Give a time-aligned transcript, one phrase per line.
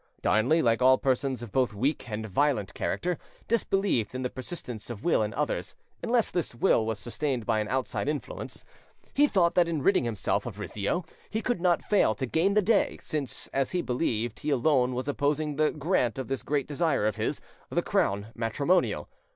[0.23, 5.03] Darnley, like all persons of both weak and violent character, disbelieved in the persistence of
[5.03, 8.65] will in others, unless this will was sustained by an outside influence.
[9.13, 12.63] He thought that in ridding himself of Rizzio he could not fail to gain the
[12.63, 17.05] day, since, as he believed, he alone was opposing the grant of this great desire
[17.05, 17.39] of his,
[17.69, 19.07] the crown matrimonial.